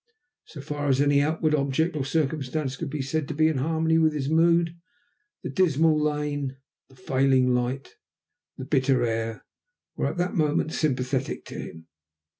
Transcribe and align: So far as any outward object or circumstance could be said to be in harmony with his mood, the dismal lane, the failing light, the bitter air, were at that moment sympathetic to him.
So 0.45 0.61
far 0.61 0.87
as 0.87 0.99
any 0.99 1.21
outward 1.21 1.53
object 1.53 1.95
or 1.95 2.03
circumstance 2.03 2.75
could 2.75 2.89
be 2.89 3.03
said 3.03 3.27
to 3.27 3.35
be 3.35 3.49
in 3.49 3.57
harmony 3.57 3.99
with 3.99 4.13
his 4.13 4.29
mood, 4.29 4.75
the 5.43 5.49
dismal 5.51 5.95
lane, 6.03 6.57
the 6.89 6.95
failing 6.95 7.53
light, 7.53 7.97
the 8.57 8.65
bitter 8.65 9.03
air, 9.05 9.45
were 9.95 10.07
at 10.07 10.17
that 10.17 10.33
moment 10.33 10.73
sympathetic 10.73 11.45
to 11.45 11.59
him. 11.59 11.87